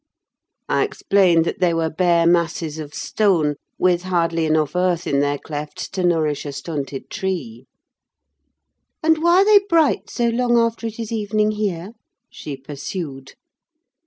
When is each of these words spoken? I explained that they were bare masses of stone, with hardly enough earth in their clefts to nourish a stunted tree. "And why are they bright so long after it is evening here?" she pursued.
I 0.67 0.83
explained 0.83 1.45
that 1.45 1.59
they 1.59 1.75
were 1.75 1.91
bare 1.91 2.25
masses 2.25 2.79
of 2.79 2.91
stone, 2.95 3.53
with 3.77 4.01
hardly 4.01 4.47
enough 4.47 4.75
earth 4.75 5.05
in 5.05 5.19
their 5.19 5.37
clefts 5.37 5.87
to 5.89 6.03
nourish 6.03 6.43
a 6.47 6.51
stunted 6.53 7.07
tree. 7.11 7.67
"And 9.03 9.21
why 9.21 9.41
are 9.41 9.45
they 9.45 9.59
bright 9.69 10.09
so 10.09 10.29
long 10.29 10.57
after 10.57 10.87
it 10.87 10.99
is 10.99 11.11
evening 11.11 11.51
here?" 11.51 11.91
she 12.31 12.57
pursued. 12.57 13.33